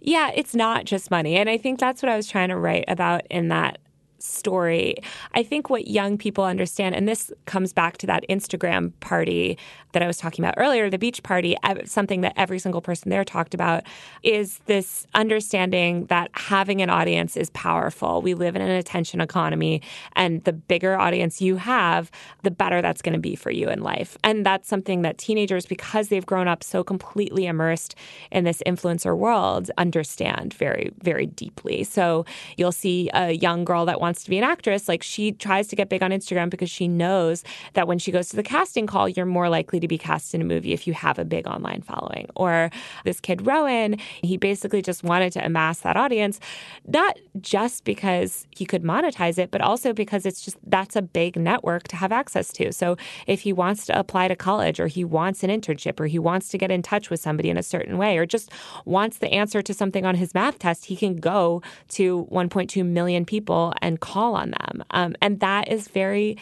Yeah, 0.01 0.31
it's 0.35 0.53
not 0.53 0.83
just 0.83 1.09
money. 1.09 1.37
And 1.37 1.49
I 1.49 1.57
think 1.57 1.79
that's 1.79 2.03
what 2.03 2.11
I 2.11 2.17
was 2.17 2.27
trying 2.27 2.49
to 2.49 2.57
write 2.57 2.85
about 2.89 3.21
in 3.29 3.47
that 3.47 3.77
story. 4.21 4.95
I 5.33 5.43
think 5.43 5.69
what 5.69 5.87
young 5.87 6.17
people 6.17 6.43
understand, 6.43 6.95
and 6.95 7.07
this 7.07 7.31
comes 7.45 7.73
back 7.73 7.97
to 7.97 8.07
that 8.07 8.23
Instagram 8.29 8.91
party 8.99 9.57
that 9.93 10.01
I 10.01 10.07
was 10.07 10.17
talking 10.17 10.43
about 10.43 10.53
earlier, 10.57 10.89
the 10.89 10.97
beach 10.97 11.21
party, 11.23 11.55
something 11.85 12.21
that 12.21 12.33
every 12.37 12.59
single 12.59 12.81
person 12.81 13.09
there 13.09 13.25
talked 13.25 13.53
about, 13.53 13.83
is 14.23 14.59
this 14.65 15.05
understanding 15.13 16.05
that 16.05 16.31
having 16.33 16.81
an 16.81 16.89
audience 16.89 17.35
is 17.35 17.49
powerful. 17.49 18.21
We 18.21 18.33
live 18.33 18.55
in 18.55 18.61
an 18.61 18.71
attention 18.71 19.19
economy, 19.19 19.81
and 20.15 20.43
the 20.43 20.53
bigger 20.53 20.97
audience 20.97 21.41
you 21.41 21.57
have, 21.57 22.09
the 22.43 22.51
better 22.51 22.81
that's 22.81 23.01
going 23.01 23.13
to 23.13 23.19
be 23.19 23.35
for 23.35 23.51
you 23.51 23.69
in 23.69 23.81
life. 23.81 24.17
And 24.23 24.45
that's 24.45 24.69
something 24.69 25.01
that 25.01 25.17
teenagers, 25.17 25.65
because 25.65 26.07
they've 26.07 26.25
grown 26.25 26.47
up 26.47 26.63
so 26.63 26.83
completely 26.83 27.45
immersed 27.45 27.95
in 28.31 28.43
this 28.43 28.61
influencer 28.65 29.17
world, 29.17 29.69
understand 29.77 30.53
very, 30.53 30.91
very 31.01 31.25
deeply. 31.25 31.83
So 31.83 32.25
you'll 32.57 32.71
see 32.71 33.09
a 33.13 33.31
young 33.31 33.65
girl 33.65 33.85
that 33.85 33.99
wants 33.99 34.10
to 34.13 34.29
be 34.29 34.37
an 34.37 34.43
actress, 34.43 34.87
like 34.87 35.03
she 35.03 35.31
tries 35.31 35.67
to 35.67 35.75
get 35.75 35.89
big 35.89 36.03
on 36.03 36.11
Instagram 36.11 36.49
because 36.49 36.69
she 36.69 36.87
knows 36.87 37.43
that 37.73 37.87
when 37.87 37.99
she 37.99 38.11
goes 38.11 38.29
to 38.29 38.35
the 38.35 38.43
casting 38.43 38.87
call, 38.87 39.07
you're 39.07 39.25
more 39.25 39.49
likely 39.49 39.79
to 39.79 39.87
be 39.87 39.97
cast 39.97 40.33
in 40.33 40.41
a 40.41 40.45
movie 40.45 40.73
if 40.73 40.87
you 40.87 40.93
have 40.93 41.17
a 41.17 41.25
big 41.25 41.47
online 41.47 41.81
following. 41.81 42.29
Or 42.35 42.69
this 43.05 43.19
kid, 43.19 43.45
Rowan, 43.45 43.97
he 44.21 44.37
basically 44.37 44.81
just 44.81 45.03
wanted 45.03 45.33
to 45.33 45.45
amass 45.45 45.79
that 45.79 45.97
audience, 45.97 46.39
not 46.87 47.17
just 47.39 47.83
because 47.83 48.45
he 48.51 48.65
could 48.65 48.83
monetize 48.83 49.37
it, 49.37 49.51
but 49.51 49.61
also 49.61 49.93
because 49.93 50.25
it's 50.25 50.41
just 50.41 50.57
that's 50.67 50.95
a 50.95 51.01
big 51.01 51.35
network 51.35 51.87
to 51.89 51.95
have 51.95 52.11
access 52.11 52.51
to. 52.53 52.71
So 52.71 52.97
if 53.27 53.41
he 53.41 53.53
wants 53.53 53.85
to 53.87 53.97
apply 53.97 54.27
to 54.27 54.35
college 54.35 54.79
or 54.79 54.87
he 54.87 55.03
wants 55.03 55.43
an 55.43 55.49
internship 55.49 55.99
or 55.99 56.07
he 56.07 56.19
wants 56.19 56.49
to 56.49 56.57
get 56.57 56.71
in 56.71 56.81
touch 56.81 57.09
with 57.09 57.19
somebody 57.19 57.49
in 57.49 57.57
a 57.57 57.63
certain 57.63 57.97
way 57.97 58.17
or 58.17 58.25
just 58.25 58.51
wants 58.85 59.19
the 59.19 59.31
answer 59.31 59.61
to 59.61 59.73
something 59.73 60.05
on 60.05 60.15
his 60.15 60.33
math 60.33 60.59
test, 60.59 60.85
he 60.85 60.95
can 60.95 61.17
go 61.17 61.61
to 61.89 62.27
1.2 62.31 62.85
million 62.85 63.25
people 63.25 63.73
and 63.81 64.00
call 64.01 64.35
on 64.35 64.51
them. 64.51 64.83
Um, 64.91 65.15
and 65.21 65.39
that 65.39 65.69
is 65.71 65.87
very 65.87 66.37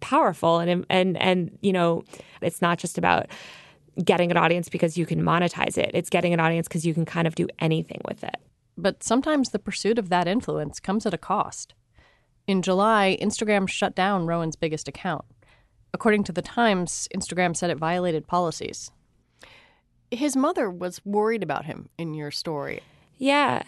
powerful. 0.00 0.58
And 0.58 0.84
and 0.90 1.16
and 1.16 1.56
you 1.62 1.72
know 1.72 2.02
it's 2.40 2.60
not 2.60 2.78
just 2.78 2.98
about 2.98 3.28
getting 4.02 4.30
an 4.30 4.36
audience 4.36 4.68
because 4.68 4.96
you 4.96 5.06
can 5.06 5.22
monetize 5.22 5.78
it. 5.78 5.90
It's 5.94 6.10
getting 6.10 6.32
an 6.32 6.40
audience 6.40 6.66
because 6.66 6.84
you 6.84 6.94
can 6.94 7.04
kind 7.04 7.26
of 7.26 7.34
do 7.34 7.46
anything 7.58 8.00
with 8.08 8.24
it. 8.24 8.36
But 8.76 9.02
sometimes 9.02 9.50
the 9.50 9.58
pursuit 9.58 9.98
of 9.98 10.08
that 10.08 10.26
influence 10.26 10.80
comes 10.80 11.06
at 11.06 11.14
a 11.14 11.18
cost. 11.18 11.74
In 12.46 12.62
july 12.62 13.16
instagram 13.20 13.68
shut 13.68 13.94
down 13.94 14.26
rowan's 14.26 14.56
biggest 14.56 14.88
account. 14.88 15.24
According 15.94 16.24
to 16.24 16.32
the 16.32 16.42
times 16.42 17.08
instagram 17.14 17.56
said 17.56 17.70
it 17.70 17.78
violated 17.78 18.26
policies. 18.26 18.90
His 20.10 20.36
mother 20.36 20.70
was 20.70 21.04
worried 21.04 21.42
about 21.42 21.64
him 21.66 21.88
in 21.96 22.14
your 22.14 22.30
story. 22.30 22.80
Yeah. 23.18 23.62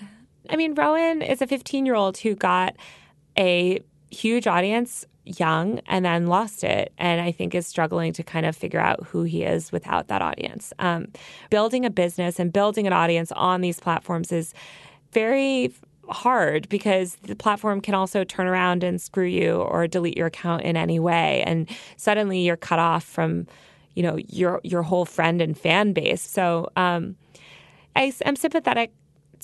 I 0.51 0.57
mean 0.57 0.75
rowan 0.75 1.23
is 1.23 1.41
a 1.41 1.47
15 1.47 1.87
year 1.87 1.95
old 1.95 2.19
who 2.19 2.35
got 2.35 2.77
a 3.39 3.83
huge 4.11 4.47
audience 4.47 5.07
young 5.25 5.81
and 5.87 6.05
then 6.05 6.27
lost 6.27 6.63
it 6.63 6.93
and 6.99 7.21
i 7.21 7.33
think 7.33 7.55
is 7.55 7.67
struggling 7.67 8.13
to 8.13 8.23
kind 8.23 8.45
of 8.45 8.55
figure 8.55 8.79
out 8.79 9.03
who 9.07 9.23
he 9.23 9.43
is 9.43 9.73
without 9.73 10.09
that 10.09 10.21
audience. 10.21 10.73
Um, 10.79 11.09
building 11.49 11.87
a 11.87 11.91
business 11.91 12.39
and 12.39 12.53
building 12.53 12.87
an 12.87 12.93
audience 12.93 13.33
on 13.33 13.63
these 13.63 13.81
platforms 13.81 14.33
is 14.33 14.53
very 15.13 15.73
hard 16.11 16.69
because 16.69 17.17
the 17.23 17.35
platform 17.35 17.81
can 17.81 17.95
also 17.95 18.25
turn 18.25 18.47
around 18.47 18.85
and 18.85 19.01
screw 19.01 19.25
you 19.25 19.55
or 19.55 19.87
delete 19.87 20.19
your 20.19 20.27
account 20.27 20.63
in 20.63 20.77
any 20.77 21.01
way 21.01 21.43
and 21.47 21.71
suddenly 21.97 22.41
you're 22.41 22.57
cut 22.57 22.79
off 22.79 23.05
from 23.05 23.47
you 23.95 24.03
know 24.03 24.17
your 24.29 24.61
your 24.63 24.83
whole 24.83 25.07
friend 25.07 25.41
and 25.41 25.57
fan 25.57 25.93
base. 25.93 26.21
So 26.21 26.69
um, 26.77 27.17
I, 27.97 28.13
i'm 28.27 28.37
sympathetic 28.37 28.93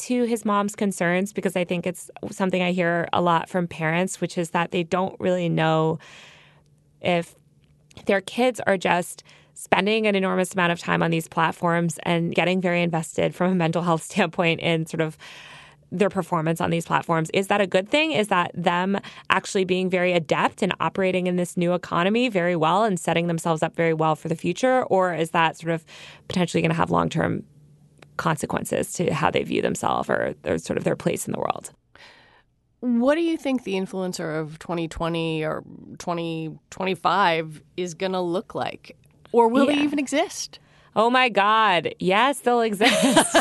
to 0.01 0.25
his 0.25 0.45
mom's 0.45 0.75
concerns 0.77 1.33
because 1.33 1.57
I 1.57 1.65
think 1.65 1.87
it's 1.87 2.11
something 2.31 2.63
I 2.63 2.73
hear 2.73 3.09
a 3.13 3.21
lot 3.21 3.49
from 3.49 3.67
parents, 3.67 4.21
which 4.21 4.39
is 4.39 4.51
that 4.51 4.71
they 4.71 4.83
don't 4.83 5.19
really 5.21 5.49
know 5.49 5.99
if 7.01 7.35
their 8.07 8.21
kids 8.21 8.61
are 8.67 8.77
just 8.77 9.25
spending 9.55 10.07
an 10.07 10.15
enormous 10.15 10.55
amount 10.55 10.73
of 10.73 10.79
time 10.79 11.03
on 11.03 11.11
these 11.11 11.29
platforms 11.29 11.99
and 12.05 12.35
getting 12.35 12.61
very 12.61 12.83
invested 12.83 13.35
from 13.35 13.53
a 13.53 13.55
mental 13.55 13.83
health 13.83 14.03
standpoint 14.11 14.61
in 14.61 14.87
sort 14.87 15.01
of 15.01 15.19
their 15.93 16.09
performance 16.09 16.61
on 16.61 16.71
these 16.71 16.87
platforms. 16.87 17.31
Is 17.35 17.49
that 17.49 17.61
a 17.61 17.67
good 17.67 17.89
thing? 17.89 18.13
Is 18.13 18.29
that 18.29 18.53
them 18.55 18.99
actually 19.29 19.65
being 19.65 19.91
very 19.91 20.13
adept 20.13 20.63
and 20.63 20.73
operating 20.81 21.27
in 21.27 21.37
this 21.37 21.57
new 21.57 21.75
economy 21.75 22.29
very 22.29 22.55
well 22.57 22.85
and 22.85 22.99
setting 22.99 23.27
themselves 23.27 23.63
up 23.63 23.75
very 23.75 23.93
well 23.93 24.15
for 24.15 24.29
the 24.29 24.37
future? 24.37 24.85
Or 24.85 25.13
is 25.13 25.31
that 25.31 25.59
sort 25.59 25.73
of 25.73 25.85
potentially 26.29 26.63
going 26.63 26.71
to 26.71 26.77
have 26.77 26.91
long 26.91 27.09
term 27.09 27.45
consequences 28.21 28.93
to 28.93 29.13
how 29.15 29.31
they 29.31 29.43
view 29.43 29.63
themselves 29.63 30.11
or, 30.11 30.35
or 30.45 30.59
sort 30.59 30.77
of 30.77 30.85
their 30.85 30.95
place 30.95 31.27
in 31.27 31.33
the 31.33 31.39
world. 31.39 31.73
What 32.81 33.15
do 33.15 33.23
you 33.23 33.39
think 33.39 33.65
the 33.65 33.75
influencer 33.75 34.39
of 34.39 34.59
2020 34.59 35.43
or 35.43 35.65
2025 35.99 37.63
is 37.79 37.95
going 37.95 38.13
to 38.13 38.21
look 38.21 38.55
like? 38.55 38.97
Or 39.33 39.49
will 39.49 39.69
yeah. 39.69 39.77
they 39.77 39.83
even 39.83 39.99
exist? 39.99 40.59
Oh 40.95 41.09
my 41.09 41.31
God. 41.31 41.95
Yes, 41.99 42.41
they'll 42.41 42.61
exist. 42.61 42.95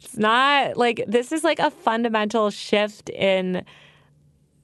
it's 0.00 0.16
not 0.16 0.78
like 0.78 1.04
this 1.06 1.30
is 1.30 1.44
like 1.44 1.58
a 1.58 1.70
fundamental 1.70 2.50
shift 2.50 3.10
in 3.10 3.62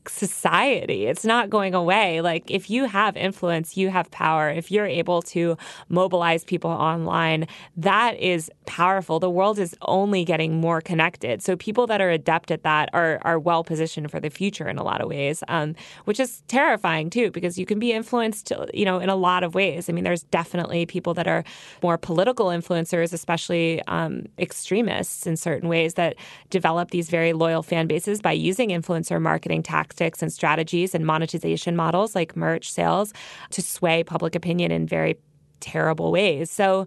society. 0.09 1.07
It's 1.07 1.25
not 1.25 1.51
going 1.51 1.75
away. 1.75 2.21
Like, 2.21 2.51
if 2.51 2.71
you 2.71 2.85
have 2.87 3.17
influence, 3.17 3.77
you 3.77 3.91
have 3.91 4.11
power. 4.11 4.49
If 4.49 4.71
you're 4.71 4.87
able 4.87 5.21
to 5.23 5.59
mobilize 5.89 6.45
people 6.45 6.71
online, 6.71 7.47
that 7.77 8.19
is 8.19 8.51
powerful. 8.67 9.21
The 9.21 9.31
world 9.31 9.59
is 9.59 9.77
only 9.83 10.25
getting 10.25 10.61
more 10.61 10.81
connected. 10.81 11.43
So, 11.43 11.57
people 11.57 11.87
that 11.89 12.01
are 12.01 12.11
adept 12.11 12.51
at 12.51 12.63
that 12.63 12.89
are, 12.93 13.21
are 13.23 13.39
well 13.39 13.63
positioned 13.63 14.11
for 14.11 14.21
the 14.21 14.31
future 14.31 14.69
in 14.69 14.79
a 14.79 14.83
lot 14.83 15.01
of 15.01 15.09
ways, 15.09 15.43
um, 15.49 15.75
which 16.05 16.19
is 16.19 16.43
terrifying 16.49 17.11
too, 17.11 17.31
because 17.31 17.59
you 17.59 17.67
can 17.67 17.79
be 17.79 17.93
influenced, 17.93 18.53
you 18.73 18.85
know, 18.85 18.99
in 18.99 19.11
a 19.11 19.17
lot 19.17 19.45
of 19.45 19.55
ways. 19.55 19.89
I 19.89 19.93
mean, 19.93 20.05
there's 20.05 20.23
definitely 20.25 20.87
people 20.87 21.13
that 21.15 21.27
are 21.27 21.45
more 21.83 21.99
political 21.99 22.47
influencers, 22.47 23.13
especially 23.13 23.83
um, 23.87 24.27
extremists 24.39 25.27
in 25.27 25.37
certain 25.37 25.69
ways, 25.69 25.95
that 25.95 26.17
develop 26.49 26.91
these 26.91 27.11
very 27.11 27.33
loyal 27.33 27.63
fan 27.63 27.87
bases 27.87 28.23
by 28.23 28.33
using 28.33 28.71
influencer 28.71 29.21
marketing 29.21 29.63
tactics 29.63 29.90
tactics 29.91 30.23
and 30.23 30.33
strategies 30.33 30.95
and 30.95 31.05
monetization 31.05 31.77
models 31.77 32.15
like 32.15 32.37
merch 32.37 32.71
sales 32.71 33.13
to 33.51 33.61
sway 33.61 34.05
public 34.05 34.35
opinion 34.35 34.71
in 34.71 34.87
very 34.87 35.19
terrible 35.61 36.13
ways. 36.13 36.51
So 36.51 36.87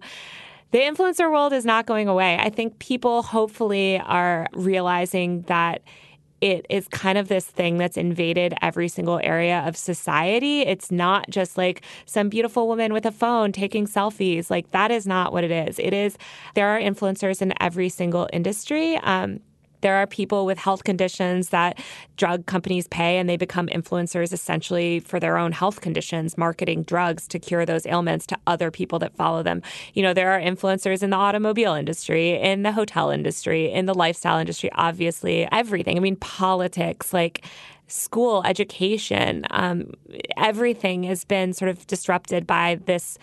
the 0.70 0.78
influencer 0.78 1.30
world 1.30 1.52
is 1.52 1.64
not 1.64 1.86
going 1.86 2.08
away. 2.08 2.38
I 2.40 2.50
think 2.50 2.78
people 2.78 3.22
hopefully 3.22 4.00
are 4.00 4.48
realizing 4.54 5.42
that 5.42 5.82
it 6.40 6.66
is 6.68 6.88
kind 6.88 7.16
of 7.16 7.28
this 7.28 7.46
thing 7.46 7.78
that's 7.78 7.96
invaded 7.96 8.54
every 8.60 8.88
single 8.88 9.20
area 9.22 9.62
of 9.66 9.76
society. 9.76 10.62
It's 10.62 10.90
not 10.90 11.30
just 11.30 11.56
like 11.56 11.82
some 12.06 12.28
beautiful 12.28 12.66
woman 12.66 12.92
with 12.92 13.06
a 13.06 13.12
phone 13.12 13.52
taking 13.52 13.86
selfies. 13.86 14.50
Like, 14.50 14.70
that 14.72 14.90
is 14.90 15.06
not 15.06 15.32
what 15.32 15.44
it 15.44 15.50
is. 15.50 15.78
It 15.78 15.94
is, 15.94 16.18
there 16.54 16.68
are 16.68 16.80
influencers 16.80 17.40
in 17.40 17.54
every 17.60 17.88
single 17.88 18.28
industry. 18.32 18.96
Um, 18.96 19.40
there 19.84 19.96
are 19.96 20.06
people 20.06 20.46
with 20.46 20.56
health 20.56 20.82
conditions 20.82 21.50
that 21.50 21.78
drug 22.16 22.46
companies 22.46 22.88
pay 22.88 23.18
and 23.18 23.28
they 23.28 23.36
become 23.36 23.66
influencers 23.68 24.32
essentially 24.32 24.98
for 24.98 25.20
their 25.20 25.36
own 25.36 25.52
health 25.52 25.82
conditions, 25.82 26.38
marketing 26.38 26.84
drugs 26.84 27.28
to 27.28 27.38
cure 27.38 27.66
those 27.66 27.84
ailments 27.84 28.26
to 28.26 28.38
other 28.46 28.70
people 28.70 28.98
that 28.98 29.14
follow 29.14 29.42
them. 29.42 29.60
You 29.92 30.02
know, 30.02 30.14
there 30.14 30.32
are 30.32 30.40
influencers 30.40 31.02
in 31.02 31.10
the 31.10 31.18
automobile 31.18 31.74
industry, 31.74 32.30
in 32.40 32.62
the 32.62 32.72
hotel 32.72 33.10
industry, 33.10 33.70
in 33.70 33.84
the 33.84 33.92
lifestyle 33.92 34.38
industry, 34.38 34.70
obviously, 34.72 35.46
everything. 35.52 35.98
I 35.98 36.00
mean, 36.00 36.16
politics, 36.16 37.12
like, 37.12 37.44
school, 37.86 38.42
education, 38.46 39.44
um, 39.50 39.92
everything 40.38 41.02
has 41.02 41.26
been 41.26 41.52
sort 41.52 41.68
of 41.68 41.86
disrupted 41.86 42.46
by 42.46 42.80
this 42.86 43.18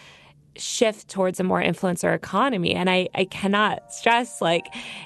shift 0.58 1.08
towards 1.08 1.39
a 1.39 1.43
more 1.43 1.62
influencer 1.62 2.13
economy. 2.13 2.74
And 2.74 2.89
I, 2.89 3.10
I 3.15 3.25
cannot 3.25 3.93
stress 3.93 4.41
like 4.41 4.65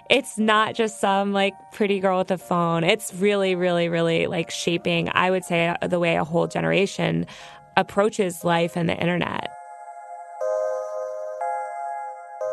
it's 0.10 0.38
not 0.38 0.76
just 0.76 1.00
some 1.00 1.34
like 1.34 1.54
pretty 1.72 2.00
girl 2.00 2.20
with 2.20 2.32
a 2.32 2.38
phone. 2.38 2.84
It's 2.84 3.14
really, 3.14 3.56
really, 3.56 3.90
really 3.90 4.28
like 4.28 4.50
shaping, 4.52 5.10
I 5.14 5.32
would 5.32 5.44
say, 5.44 5.76
the 5.82 6.00
way 6.00 6.16
a 6.16 6.24
whole 6.24 6.48
generation 6.48 7.26
approaches 7.78 8.44
life 8.44 8.76
and 8.76 8.90
the 8.90 8.98
internet. 8.98 9.52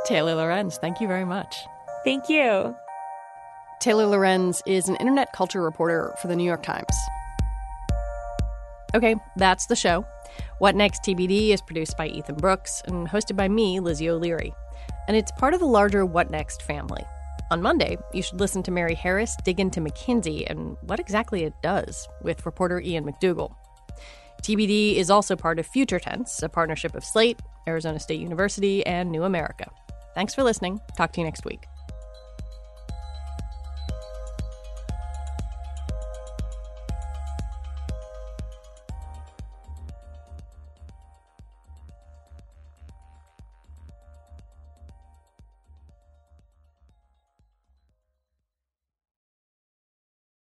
Taylor 0.05 0.35
Lorenz, 0.35 0.79
thank 0.79 1.01
you 1.01 1.07
very 1.07 1.25
much. 1.25 1.55
Thank 2.05 2.29
you. 2.29 2.75
Taylor 3.81 4.07
Lorenz 4.07 4.63
is 4.67 4.89
an 4.89 4.97
internet 4.97 5.33
culture 5.33 5.63
reporter 5.63 6.15
for 6.21 6.29
the 6.29 6.37
New 6.37 6.45
York 6.45 6.63
Times. 6.63 6.95
Okay, 8.95 9.17
that's 9.37 9.67
the 9.67 9.77
show. 9.77 10.05
What 10.63 10.77
Next 10.77 11.03
TBD 11.03 11.49
is 11.49 11.61
produced 11.61 11.97
by 11.97 12.07
Ethan 12.07 12.37
Brooks 12.37 12.83
and 12.87 13.09
hosted 13.09 13.35
by 13.35 13.49
me, 13.49 13.81
Lizzie 13.81 14.09
O'Leary. 14.09 14.55
And 15.09 15.17
it's 15.17 15.33
part 15.33 15.55
of 15.55 15.59
the 15.59 15.67
larger 15.67 16.07
What 16.07 16.31
Next 16.31 16.63
family. 16.63 17.03
On 17.51 17.61
Monday, 17.61 17.99
you 18.13 18.23
should 18.23 18.39
listen 18.39 18.63
to 18.63 18.71
Mary 18.71 18.95
Harris 18.95 19.37
dig 19.43 19.59
into 19.59 19.81
McKinsey 19.81 20.49
and 20.49 20.77
what 20.83 21.01
exactly 21.01 21.43
it 21.43 21.53
does 21.65 22.07
with 22.23 22.47
reporter 22.47 22.79
Ian 22.81 23.05
MacDougall. 23.05 23.57
TBD 24.45 24.95
is 24.95 25.11
also 25.11 25.35
part 25.35 25.59
of 25.59 25.67
Future 25.67 25.99
Tense, 25.99 26.45
a 26.45 26.49
partnership 26.49 26.95
of 26.95 27.05
Slate, 27.05 27.41
Arizona 27.67 27.99
State 27.99 28.21
University, 28.21 28.87
and 28.87 29.11
New 29.11 29.25
America. 29.25 29.69
Thanks 30.15 30.33
for 30.33 30.45
listening. 30.45 30.81
Talk 30.97 31.13
to 31.15 31.21
you 31.21 31.25
next 31.25 31.45
week. 31.45 31.67